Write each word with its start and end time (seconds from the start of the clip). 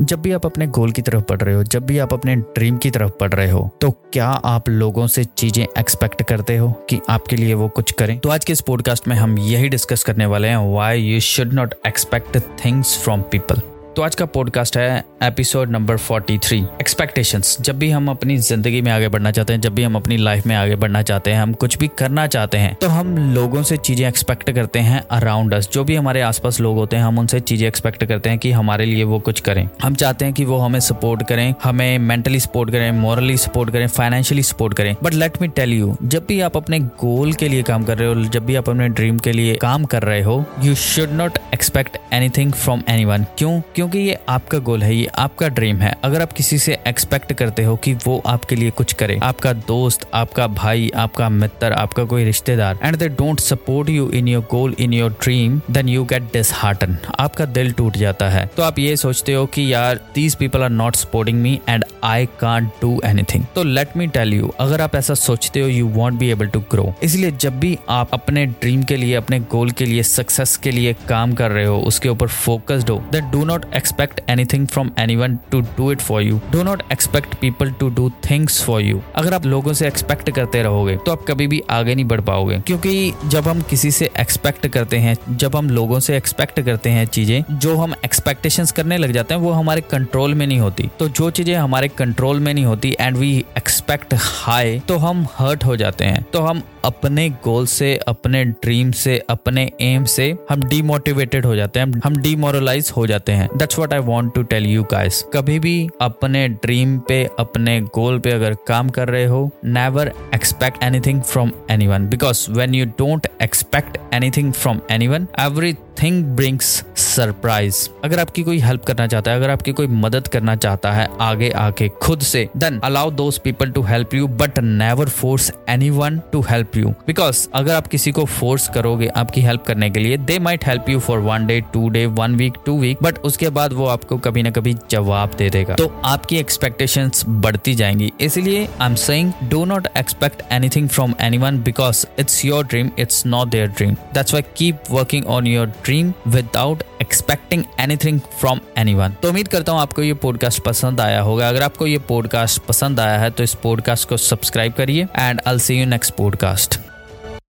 जब 0.00 0.20
भी 0.22 0.32
आप 0.32 0.46
अपने 0.46 0.66
गोल 0.66 0.92
की 0.92 1.02
तरफ़ 1.02 1.22
बढ़ 1.30 1.40
रहे 1.40 1.54
हो, 1.54 1.62
जब 1.64 1.86
भी 1.86 1.98
आप 1.98 2.12
अपने 2.12 2.36
ड्रीम 2.36 2.76
की 2.76 2.90
तरफ़ 2.90 3.10
बढ़ 3.20 3.34
रहे 3.34 3.50
हो 3.50 3.70
तो 3.80 3.90
क्या 3.90 4.26
आप 4.26 4.68
लोगों 4.68 5.06
से 5.06 5.24
चीज़ें 5.24 5.66
एक्सपेक्ट 5.78 6.22
करते 6.22 6.56
हो 6.56 6.72
कि 6.72 7.00
आपके 7.10 7.36
लिए 7.36 7.54
वो 7.54 7.68
कुछ 7.68 7.92
करें? 7.92 8.18
तो 8.18 8.28
आज 8.28 8.44
के 8.44 8.52
इस 8.52 8.60
पॉडकास्ट 8.60 9.08
में 9.08 9.16
हम 9.16 9.38
यही 9.38 9.68
डिस्कस 9.68 10.04
करने 10.04 10.26
वाले 10.26 10.48
हैं 10.48 10.74
why 10.74 11.00
you 11.00 11.20
should 11.20 11.52
not 11.52 11.74
expect 11.86 12.38
things 12.64 12.98
from 12.98 13.22
people 13.22 13.60
तो 13.96 14.02
आज 14.02 14.14
का 14.14 14.24
पॉडकास्ट 14.24 14.76
है 14.76 15.04
एपिसोड 15.22 15.70
नंबर 15.70 15.96
43 15.98 16.52
एक्सपेक्टेशंस 16.80 17.56
जब 17.60 17.78
भी 17.78 17.90
हम 17.90 18.08
अपनी 18.10 18.36
ज़िंदगी 18.38 18.82
में 18.82 18.90
आगे 18.92 19.08
बढ़ना 19.08 19.30
चाहते 19.30 19.52
हैं, 19.52 19.60
जब 19.60 19.74
भी 19.74 19.82
हम 19.82 19.96
अपनी 19.96 20.16
लाइफ 20.16 20.46
में 20.46 20.54
आगे 20.56 20.76
बढ़ना 20.76 21.02
चाहते 21.02 21.30
हैं, 21.30 21.40
हम 21.40 21.52
कुछ 21.52 21.76
भी 21.78 21.88
करना 21.98 22.26
चाहते 22.26 22.58
हैं 22.58 22.74
तो 22.74 22.88
हम 22.88 23.16
लोगों 23.34 23.62
से 23.62 23.76
चीज़ें 23.76 24.06
एक्सपेक्ट 24.08 24.50
करते 24.50 24.78
हैं 24.78 25.02
अराउंड 25.10 25.54
अस 25.54 25.68
जो 25.72 25.84
भी 25.84 25.96
हमारे 25.96 26.20
आसपास 26.20 26.60
लोग 26.60 26.76
होते 26.76 26.96
हैं, 26.96 27.04
हम 27.04 27.18
उनसे 27.18 27.40
चीज़ें 27.40 27.66
एक्सपेक्ट 27.68 28.04
करते 28.04 28.30
हैं 28.30 28.38
कि 28.38 28.52
हमारे 28.52 28.86
लिए 28.86 29.04
वो 29.04 29.18
कुछ 29.20 29.40
करें। 29.40 29.68
हम 29.82 29.94
चाहते 29.94 30.24
हैं 30.24 30.34
कि 30.34 30.44
वो 30.44 30.58
हमें 30.58 30.78
सपोर्ट 30.80 31.26
करें, 31.28 31.54
हमें 31.62 31.98
मेंटली 31.98 32.40
सपोर्ट 32.40 32.70
करें 32.70 32.90
मॉरली 32.92 33.36
सपोर्ट 33.36 33.70
करें 33.70 33.86
फाइनेंशियली 33.88 34.42
सपोर्ट 34.42 34.74
करें। 34.74 34.94
But 35.02 35.14
let 35.14 35.42
me 35.42 35.48
tell 35.48 35.72
you 35.72 35.96
जब 36.02 36.26
भी 36.28 36.40
आप 36.40 36.56
अपने 36.56 36.78
गोल 36.78 37.32
के 37.32 37.48
लिए 37.48 37.62
काम 37.62 37.84
कर 37.84 37.98
रहे 37.98 38.08
हो, 38.08 38.14
जब 38.14 38.46
भी 38.46 38.56
आप 38.56 38.70
अपने 38.70 38.88
ड्रीम 38.88 39.18
के 39.18 39.32
लिए 39.32 39.54
काम 39.54 39.84
कर 39.84 40.02
रहे 40.02 40.22
हो 40.22 40.44
you 40.62 40.74
should 40.74 41.12
not 41.12 41.38
expect 41.54 41.98
anything 42.12 42.52
from 42.52 42.82
any 42.88 43.24
क्यों? 43.38 43.79
क्योंकि 43.80 43.98
ये 43.98 44.16
आपका 44.28 44.58
गोल 44.58 44.82
है, 44.82 44.94
ये 44.94 45.06
आपका 45.18 45.48
ड्रीम 45.48 45.76
है। 45.76 45.94
अगर 46.04 46.22
आप 46.22 46.32
किसी 46.32 46.56
से 46.58 46.76
एक्सपेक्ट 46.88 47.32
करते 47.32 47.62
हो 47.64 47.76
कि 47.76 47.92
वो 48.06 48.20
आपके 48.26 48.56
लिए 48.56 48.70
कुछ 48.70 48.92
करे, 48.92 49.18
आपका 49.22 49.52
दोस्त, 49.52 50.04
आपका 50.14 50.46
भाई, 50.48 50.90
आपका 50.96 51.28
मित्र, 51.28 51.72
आपका 51.72 52.04
कोई 52.04 52.24
रिश्तेदार 52.24 52.78
and 52.82 52.96
they 52.96 53.08
don't 53.10 53.40
support 53.40 53.90
you 53.90 54.10
in 54.10 54.28
your 54.28 54.42
goal 54.50 54.74
in 54.80 54.92
your 54.92 55.12
dream 55.22 55.60
then 55.70 55.88
you 55.88 56.04
get 56.04 56.22
dishearten 56.32 56.96
आपका 57.18 57.44
दिल 57.46 57.72
टूट 57.72 57.96
जाता 57.96 58.28
है। 58.28 58.44
तो 58.56 58.62
आप 58.62 58.78
ये 58.78 58.96
सोचते 58.96 59.34
हो 59.34 59.46
कि 59.46 59.72
यार 59.72 60.00
these 60.14 60.34
people 60.34 60.62
are 60.62 60.70
not 60.70 60.96
supporting 60.96 61.40
me 61.42 61.58
and 61.68 61.84
I 62.04 62.26
can't 62.40 62.68
do 62.82 63.00
anything 63.04 63.44
तो 63.54 63.62
लेट 63.62 63.96
मी 63.96 64.06
टेल 64.18 64.34
यू 64.34 64.52
अगर 64.60 64.80
आप 64.80 64.96
ऐसा 64.96 65.14
सोचते 65.14 65.60
हो 65.60 65.68
you 65.68 65.88
won't 65.96 66.18
be 66.18 66.30
able 66.30 66.48
to 66.48 66.60
grow 66.70 66.92
इसलिए 67.02 67.30
जब 67.30 67.58
भी 67.60 67.76
आप 67.88 68.14
अपने 68.14 68.44
ड्रीम 68.46 68.82
के 68.82 68.96
लिए, 68.96 69.14
अपने 69.14 69.40
गोल 69.50 69.70
के 69.70 69.86
लिए 69.86 70.02
सक्सेस 70.02 70.56
के 70.56 70.70
लिए 70.70 70.94
काम 71.08 71.34
कर 71.34 71.50
रहे 71.50 71.64
हो, 71.64 71.80
उसके 71.80 72.08
ऊपर 72.08 72.28
फोकस्ड 72.28 72.90
हो 72.90 73.02
then 73.12 73.30
do 73.30 73.44
not 73.44 73.64
expect 73.76 74.20
anything 74.30 74.66
from 74.66 74.90
anyone 74.98 75.36
to 75.50 75.60
do 75.60 75.90
it 75.92 76.00
for 76.00 76.22
you 76.22 76.40
do 76.52 76.62
not 76.62 76.82
expect 76.92 77.34
people 77.34 77.70
to 77.70 77.88
do 77.90 78.08
things 78.30 78.62
for 78.62 78.80
you 78.82 79.00
अगर 79.14 79.34
आप 79.34 79.46
लोगों 79.46 79.72
से 79.72 79.86
एक्सपेक्ट 79.88 80.30
करते 80.30 80.62
रहोगे 80.62 80.96
तो 80.96 81.12
आप 81.12 81.24
कभी 81.28 81.46
भी 81.46 81.62
आगे 81.70 81.94
नहीं 81.94 82.04
बढ़ 82.04 82.20
पाओगे। 82.20 82.58
क्योंकि 82.66 83.12
जब 83.26 83.48
हम 83.48 83.60
किसी 83.70 83.90
से 83.90 84.10
एक्सपेक्ट 84.20 84.66
करते 84.68 84.96
हैं, 84.98 85.16
जब 85.30 85.56
हम 85.56 85.70
लोगों 85.70 86.00
से 86.00 86.16
एक्सपेक्ट 86.16 86.60
करते 86.60 86.90
हैं 86.90 87.04
चीज़ें, 87.06 87.42
जो 87.52 87.76
हम 87.76 87.94
एक्सपेक्टेशन 88.04 88.66
करने 88.76 88.96
लग 88.96 89.12
जाते 89.12 89.34
हैं, 89.34 89.40
वो 89.40 89.52
हमारे 89.52 89.80
कंट्रोल 89.90 90.34
में 90.34 90.46
नहीं 90.46 90.58
होती। 90.58 90.88
तो 90.98 91.08
जो 91.10 91.30
चीज़ें 91.30 91.54
हमारे 91.54 91.88
कंट्रोल 91.90 92.40
में 92.40 92.52
नहीं 92.54 92.64
होती 92.64 92.94
एंड 93.00 93.16
वी 93.16 93.36
एक्सपेक्ट 93.56 94.14
हाई 94.14 94.78
तो 94.88 94.96
हम 94.98 95.26
हर्ट 95.38 95.64
हो 95.64 95.76
जाते 95.76 96.04
हैं। 96.04 96.22
तो 96.32 96.40
हम 96.40 96.62
अपने 96.84 97.28
गोल 97.44 97.66
से, 97.66 97.94
अपने 98.08 98.44
ड्रीम 98.44 98.90
से, 98.92 99.18
अपने 99.30 99.70
एम 99.80 100.04
से, 100.04 100.34
हम 100.50 100.62
डीमोटिवेटेड 100.62 101.46
हो 101.46 101.56
जाते 101.56 101.80
हैं, 101.80 102.00
हम 102.04 102.16
डीमोरलाइज 102.16 102.92
हो 102.96 103.06
जाते 103.06 103.32
हैं। 103.32 103.48
That's 103.60 103.78
what 103.78 103.92
I 103.92 104.00
want 104.00 104.32
to 104.34 104.42
tell 104.42 104.66
you 104.66 104.82
guys 104.82 105.22
कभी 105.34 105.58
भी 105.58 105.88
अपने 106.00 106.48
ड्रीम 106.48 106.98
पे, 106.98 107.24
अपने 107.38 107.80
गोल 107.80 108.18
पे 108.18 108.30
अगर 108.30 108.54
काम 108.68 108.88
कर 108.88 109.08
रहे 109.08 109.24
हो 109.24 109.50
never 109.64 110.12
expect 110.34 110.82
anything 110.84 111.20
from 111.22 111.52
anyone 111.70 112.06
because 112.08 112.46
when 112.50 112.74
you 112.74 112.86
don't 112.98 113.26
expect 113.42 113.98
anything 114.14 114.52
from 114.52 114.80
anyone 114.90 115.26
everything 116.02 116.24
brings 116.36 116.66
surprise 116.96 117.88
अगर 118.04 118.18
आपकी 118.18 118.42
कोई 118.42 118.58
हेल्प 118.58 118.84
करना 118.84 119.06
चाहता 119.06 119.30
है, 119.30 119.36
अगर 119.36 119.50
आपकी 119.50 119.72
कोई 119.72 119.86
मदद 119.86 120.28
करना 120.28 120.54
चाहता 120.56 120.92
है 120.92 121.08
आगे 121.20 121.50
आके 121.50 121.88
खुद 122.02 122.20
से 122.20 122.48
then 122.56 122.78
allow 122.84 123.10
those 123.10 123.38
people 123.38 123.70
to 123.70 123.82
help 123.82 124.14
you 124.14 124.26
but 124.28 124.58
never 124.58 125.08
force 125.08 125.50
anyone 125.90 126.18
to 126.32 126.40
help 126.40 126.76
you 126.76 126.90
because 127.06 127.46
अगर 127.54 127.74
आप 127.74 127.86
किसी 127.86 128.12
को 128.12 128.24
फोर्स 128.24 128.68
करोगे 128.68 129.08
आपकी 129.16 129.40
हेल्प 129.40 129.64
करने 129.64 129.90
के 129.90 130.00
लिए 130.00 130.16
they 130.16 130.38
might 130.38 130.66
help 130.66 130.88
you 130.88 131.00
for 131.00 131.18
one 131.18 131.46
day 131.46 131.60
two 131.72 131.88
day 131.88 132.06
one 132.06 132.34
week 132.34 132.54
two 132.66 132.78
week 132.80 133.02
but 133.02 133.18
उसके 133.18 133.48
बाद 133.50 133.72
वो 133.72 133.86
आपको 133.86 134.18
कभी 134.18 134.42
ना 134.42 134.50
कभी 134.50 134.74
जवाब 134.90 135.34
दे 135.38 135.50
देगा। 135.50 135.74
तो 135.74 135.92
आपकी 136.04 136.36
एक्सपेक्टेशन 136.36 137.10
बढ़ती 137.28 137.74
जाएँगी। 137.74 138.12
इसलिए 138.20 138.66
I 138.80 138.88
am 138.88 138.94
saying 138.94 139.32
do 139.44 139.64
not 139.64 139.88
expect 139.96 140.42
anything 140.52 140.88
from 140.88 141.14
anyone 141.38 141.62
because 141.62 142.06
it's 142.18 142.44
your 142.44 142.66
dream 142.66 142.90
it's 142.98 143.24
not 143.26 143.48
their 143.48 143.68
dream 143.68 143.94
that's 144.14 144.34
why 144.34 144.42
keep 144.56 144.90
working 144.90 145.26
on 145.26 145.46
your 145.46 145.66
dream 145.66 145.88
dream 145.90 146.12
without 146.26 146.82
expecting 147.02 147.64
anything 147.80 148.20
from 148.20 148.60
anyone 148.78 149.08
तो 149.22 149.28
उम्मीद 149.28 149.48
करता 149.48 149.72
हूँ 149.72 149.80
आपको 149.80 150.02
ये 150.02 150.14
podcast 150.14 150.60
पसंद 150.60 151.00
आया 151.00 151.20
होगा। 151.20 151.48
अगर 151.48 151.62
आपको 151.62 151.86
ये 151.86 151.98
पॉडकास्ट 151.98 152.62
पसंद 152.62 153.00
आया 153.00 153.18
है 153.18 153.30
तो 153.30 153.42
इस 153.42 153.54
पॉडकास्ट 153.54 154.08
को 154.08 154.16
सब्सक्राइब 154.16 154.72
करिए 154.72 155.06
and 155.16 155.40
I 155.46 155.58
see 155.58 155.74
you 155.74 155.86
next 155.86 156.14
podcast 156.14 156.78